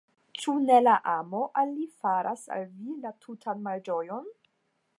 Ĉu 0.43 0.53
ne 0.61 0.77
la 0.85 0.93
amo 1.11 1.41
al 1.61 1.73
li 1.75 1.85
faras 2.05 2.45
al 2.57 2.65
vi 2.79 2.95
la 3.07 3.13
tutan 3.27 3.65
malĝojon? 3.69 4.33